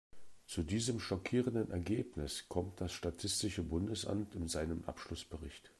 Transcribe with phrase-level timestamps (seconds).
[0.47, 5.69] Zu diesem schockierenden Ergebnis kommt das statistische Bundesamt in seinem Abschlussbericht.